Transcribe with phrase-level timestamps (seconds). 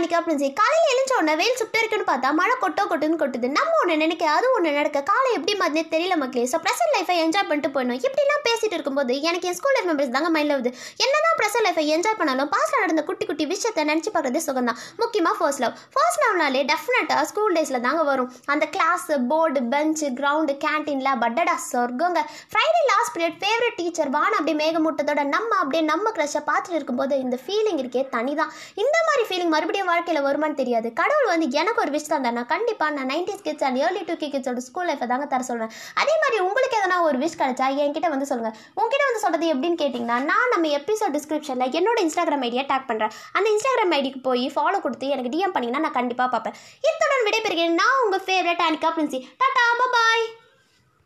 [0.00, 3.48] Favourite அப்படின்னு சொல்லி காலையில் எழுந்த உடனே வெயில் சுட்டு இருக்குன்னு பார்த்தா மழை கொட்டோ கொட்டுன்னு கொட்டுது.
[3.56, 6.44] நம்ம ஒன்று நினைக்க அது ஒன்று நடக்க காலை எப்படி மாதிரி தெரியல மக்களே.
[6.52, 8.00] ஸோ ப்ரெசன்ட் லைஃபை என்ஜாய் பண்ணிட்டு போயிடணும்.
[8.06, 10.72] இப்படிலாம் பேசிட்டு இருக்கும்போது எனக்கு என் ஸ்கூல் லைஃப் மெம்பர்ஸ் தாங்க மைண்டில் வருது.
[11.04, 15.36] என்னதான் ப்ரெசன்ட் லைஃபை என்ஜாய் பண்ணாலும் பாஸ்ட்ல நடந்த குட்டி குட்டி விஷயத்தை நினச்சி பார்க்குறது சுகம் தான் முக்கியமாக
[15.40, 18.30] ஃபர்ஸ்ட் லவ் ஃபர்ஸ்ட் லவ்னாலே டெஃபினட்டாக ஸ்கூல் டேஸில் தாங்க வரும்.
[18.54, 22.22] அந்த கிளாஸ் போர்டு பெஞ்சு கிரவுண்டு கேன்டீனில் பட்டடா சொர்க்கங்க.
[22.52, 27.38] Friday last period favourite teacher வான அப்படியே மேகமூட்டத்தோட நம்ம அப்படியே நம்ம க்ரஷை பார்த்துட்டு இருக்கும்போது இந்த
[27.44, 30.88] ஃபீலிங் இருக்கே தனி தான் இந்த மாதிரி ஃபீலிங் மறுபடியும் வாழ்க்கையில் வருமான்னு தெரியாது.
[31.00, 34.30] கடவுள் வந்து எனக்கு ஒரு விஷயம் தான் நான் கண்டிப்பாக நான் nineties kids and early two K
[34.34, 35.72] கிட்ஸோட school லைஃப்பை தாங்க தர சொல்வேன்
[36.02, 40.18] அதே மாதிரி உங்களுக்கு எதனா ஒரு விஷ் கிடைச்சா என்கிட்ட வந்து சொல்லுங்கள் உங்ககிட்ட வந்து சொல்கிறது எப்படின்னு கேட்டிங்கன்னா
[40.30, 45.12] நான் நம்ம எபிசோட் டிஸ்கிரிப்ஷனில் என்னோட இன்ஸ்டாகிராம் ஐடியை டேக் பண்ணுறேன் அந்த இன்ஸ்டாகிராம் ஐடிக்கு போய் ஃபாலோ கொடுத்து
[45.14, 46.56] எனக்கு டிஎம் பண்ணிங்கன்னா நான் கண்டிப்பாக பார்ப்பேன்.
[46.88, 47.78] இத்துடன் விடைபெறுகிறேன்.
[47.82, 50.02] நான் உங்கள் ஃபேவரட் அனிகா பிரின்சி டாட்டா பாபா